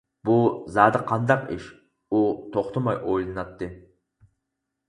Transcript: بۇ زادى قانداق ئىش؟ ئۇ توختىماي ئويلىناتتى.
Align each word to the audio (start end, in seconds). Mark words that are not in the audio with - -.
بۇ 0.27 0.35
زادى 0.77 1.01
قانداق 1.11 1.43
ئىش؟ 1.57 1.69
ئۇ 2.19 2.23
توختىماي 2.57 3.01
ئويلىناتتى. 3.03 3.73